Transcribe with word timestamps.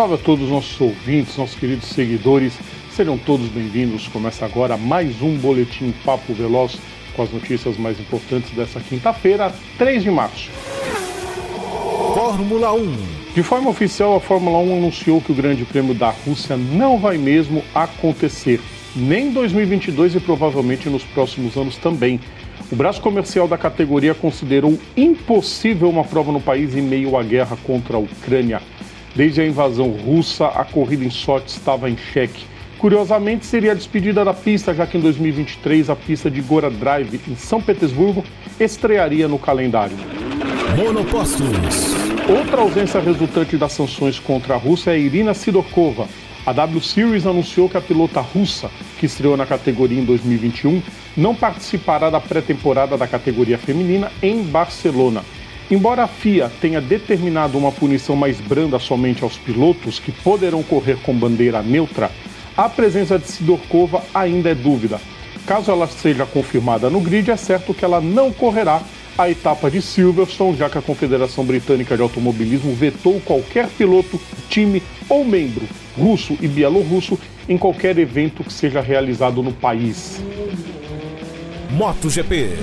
salve 0.00 0.14
a 0.14 0.16
todos 0.16 0.46
os 0.46 0.50
nossos 0.50 0.80
ouvintes, 0.80 1.36
nossos 1.36 1.56
queridos 1.56 1.86
seguidores. 1.88 2.54
Sejam 2.90 3.18
todos 3.18 3.46
bem-vindos. 3.48 4.08
Começa 4.08 4.46
agora 4.46 4.74
mais 4.74 5.20
um 5.20 5.36
Boletim 5.36 5.92
Papo 6.02 6.32
Veloz 6.32 6.78
com 7.14 7.22
as 7.22 7.30
notícias 7.30 7.76
mais 7.76 8.00
importantes 8.00 8.50
dessa 8.52 8.80
quinta-feira, 8.80 9.52
3 9.76 10.02
de 10.02 10.10
março. 10.10 10.50
Fórmula 12.14 12.72
1. 12.72 12.96
De 13.34 13.42
forma 13.42 13.68
oficial, 13.68 14.16
a 14.16 14.20
Fórmula 14.20 14.56
1 14.56 14.78
anunciou 14.78 15.20
que 15.20 15.32
o 15.32 15.34
Grande 15.34 15.66
Prêmio 15.66 15.92
da 15.92 16.08
Rússia 16.08 16.56
não 16.56 16.96
vai 16.96 17.18
mesmo 17.18 17.62
acontecer, 17.74 18.58
nem 18.96 19.26
em 19.26 19.32
2022 19.32 20.14
e 20.14 20.20
provavelmente 20.20 20.88
nos 20.88 21.04
próximos 21.04 21.58
anos 21.58 21.76
também. 21.76 22.18
O 22.72 22.76
braço 22.76 23.02
comercial 23.02 23.46
da 23.46 23.58
categoria 23.58 24.14
considerou 24.14 24.78
impossível 24.96 25.90
uma 25.90 26.04
prova 26.04 26.32
no 26.32 26.40
país 26.40 26.74
em 26.74 26.80
meio 26.80 27.18
à 27.18 27.22
guerra 27.22 27.58
contra 27.66 27.98
a 27.98 28.00
Ucrânia. 28.00 28.62
Desde 29.14 29.40
a 29.40 29.46
invasão 29.46 29.90
russa, 29.90 30.46
a 30.46 30.64
corrida 30.64 31.04
em 31.04 31.10
Sochi 31.10 31.46
estava 31.48 31.90
em 31.90 31.96
xeque. 31.96 32.44
Curiosamente, 32.78 33.44
seria 33.44 33.72
a 33.72 33.74
despedida 33.74 34.24
da 34.24 34.32
pista, 34.32 34.72
já 34.72 34.86
que 34.86 34.96
em 34.96 35.00
2023 35.00 35.90
a 35.90 35.96
pista 35.96 36.30
de 36.30 36.40
Gora 36.40 36.70
Drive, 36.70 37.20
em 37.28 37.36
São 37.36 37.60
Petersburgo, 37.60 38.24
estrearia 38.58 39.28
no 39.28 39.38
calendário. 39.38 39.96
Monopostos. 40.76 41.46
Outra 42.28 42.62
ausência 42.62 43.00
resultante 43.00 43.56
das 43.56 43.72
sanções 43.72 44.18
contra 44.18 44.54
a 44.54 44.56
Rússia 44.56 44.92
é 44.92 44.98
Irina 44.98 45.34
Sidorkova. 45.34 46.08
A 46.46 46.52
W 46.52 46.80
Series 46.80 47.26
anunciou 47.26 47.68
que 47.68 47.76
a 47.76 47.80
pilota 47.80 48.20
russa, 48.20 48.70
que 48.98 49.04
estreou 49.04 49.36
na 49.36 49.44
categoria 49.44 50.00
em 50.00 50.04
2021, 50.04 50.80
não 51.16 51.34
participará 51.34 52.08
da 52.08 52.20
pré-temporada 52.20 52.96
da 52.96 53.06
categoria 53.06 53.58
feminina 53.58 54.10
em 54.22 54.42
Barcelona. 54.42 55.22
Embora 55.70 56.02
a 56.02 56.08
FIA 56.08 56.50
tenha 56.60 56.80
determinado 56.80 57.56
uma 57.56 57.70
punição 57.70 58.16
mais 58.16 58.40
branda 58.40 58.78
somente 58.80 59.22
aos 59.22 59.36
pilotos 59.36 60.00
que 60.00 60.10
poderão 60.10 60.62
correr 60.64 60.96
com 60.96 61.14
bandeira 61.14 61.62
neutra, 61.62 62.10
a 62.56 62.68
presença 62.68 63.18
de 63.18 63.28
Sidorkova 63.28 64.02
ainda 64.12 64.50
é 64.50 64.54
dúvida. 64.54 65.00
Caso 65.46 65.70
ela 65.70 65.86
seja 65.86 66.26
confirmada 66.26 66.90
no 66.90 67.00
grid, 67.00 67.30
é 67.30 67.36
certo 67.36 67.72
que 67.72 67.84
ela 67.84 68.00
não 68.00 68.32
correrá 68.32 68.82
a 69.16 69.30
etapa 69.30 69.70
de 69.70 69.80
Silverstone, 69.80 70.56
já 70.56 70.68
que 70.68 70.78
a 70.78 70.82
Confederação 70.82 71.44
Britânica 71.44 71.96
de 71.96 72.02
Automobilismo 72.02 72.74
vetou 72.74 73.20
qualquer 73.20 73.68
piloto, 73.68 74.20
time 74.48 74.82
ou 75.08 75.24
membro 75.24 75.66
russo 75.96 76.36
e 76.40 76.48
bielorrusso 76.48 77.18
em 77.48 77.58
qualquer 77.58 77.98
evento 77.98 78.42
que 78.42 78.52
seja 78.52 78.80
realizado 78.80 79.42
no 79.42 79.52
país. 79.52 80.20
MotoGP. 81.70 82.56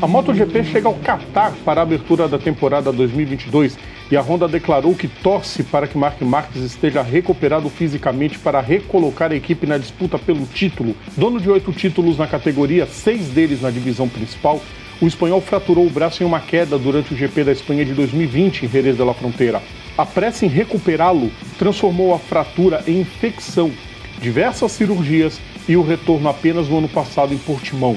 A 0.00 0.06
MotoGP 0.06 0.62
chega 0.62 0.86
ao 0.86 0.94
Qatar 0.94 1.52
para 1.64 1.80
a 1.80 1.82
abertura 1.82 2.28
da 2.28 2.38
temporada 2.38 2.92
2022 2.92 3.76
e 4.08 4.16
a 4.16 4.22
Honda 4.22 4.46
declarou 4.46 4.94
que 4.94 5.08
torce 5.08 5.64
para 5.64 5.88
que 5.88 5.98
Mark 5.98 6.22
Marques 6.22 6.62
esteja 6.62 7.02
recuperado 7.02 7.68
fisicamente 7.68 8.38
para 8.38 8.60
recolocar 8.60 9.32
a 9.32 9.34
equipe 9.34 9.66
na 9.66 9.76
disputa 9.76 10.16
pelo 10.16 10.46
título. 10.46 10.94
Dono 11.16 11.40
de 11.40 11.50
oito 11.50 11.72
títulos 11.72 12.16
na 12.16 12.28
categoria, 12.28 12.86
seis 12.86 13.26
deles 13.30 13.60
na 13.60 13.70
divisão 13.70 14.08
principal, 14.08 14.60
o 15.00 15.06
espanhol 15.06 15.40
fraturou 15.40 15.84
o 15.84 15.90
braço 15.90 16.22
em 16.22 16.26
uma 16.26 16.38
queda 16.38 16.78
durante 16.78 17.12
o 17.12 17.16
GP 17.16 17.42
da 17.42 17.52
Espanha 17.52 17.84
de 17.84 17.92
2020 17.92 18.66
em 18.66 18.68
Jerez 18.68 18.96
de 18.96 19.02
la 19.02 19.14
Fronteira. 19.14 19.60
A 19.96 20.06
pressa 20.06 20.46
em 20.46 20.48
recuperá-lo 20.48 21.28
transformou 21.58 22.14
a 22.14 22.20
fratura 22.20 22.84
em 22.86 23.00
infecção, 23.00 23.72
diversas 24.20 24.70
cirurgias 24.70 25.40
e 25.68 25.76
o 25.76 25.82
retorno 25.82 26.28
apenas 26.28 26.68
no 26.68 26.78
ano 26.78 26.88
passado 26.88 27.34
em 27.34 27.38
Portimão. 27.38 27.96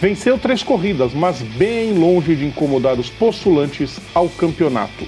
Venceu 0.00 0.38
três 0.38 0.62
corridas, 0.62 1.12
mas 1.12 1.42
bem 1.42 1.92
longe 1.92 2.34
de 2.34 2.46
incomodar 2.46 2.98
os 2.98 3.10
postulantes 3.10 4.00
ao 4.14 4.30
campeonato. 4.30 5.06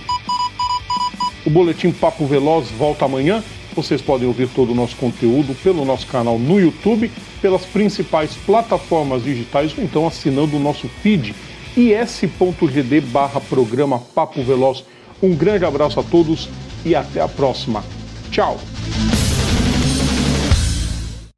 O 1.47 1.51
Boletim 1.51 1.91
Papo 1.91 2.27
Veloz 2.27 2.69
volta 2.71 3.07
amanhã. 3.07 3.43
Vocês 3.75 4.03
podem 4.03 4.29
ouvir 4.29 4.49
todo 4.49 4.73
o 4.73 4.75
nosso 4.75 4.95
conteúdo 4.97 5.55
pelo 5.63 5.87
nosso 5.87 6.07
canal 6.07 6.39
no 6.39 6.61
YouTube, 6.61 7.11
pelas 7.41 7.65
principais 7.65 8.35
plataformas 8.35 9.25
digitais 9.25 9.77
ou 9.77 9.83
então 9.83 10.07
assinando 10.07 10.59
o 10.59 10.61
nosso 10.61 10.87
feed 11.03 11.35
is.gd 11.75 13.01
barra 13.01 13.41
programa 13.41 13.99
Papo 13.99 14.43
Veloz. 14.43 14.85
Um 15.23 15.35
grande 15.35 15.65
abraço 15.65 16.01
a 16.01 16.03
todos 16.03 16.51
e 16.85 16.95
até 16.95 17.23
a 17.23 17.29
próxima. 17.29 17.83
Tchau! 18.31 18.61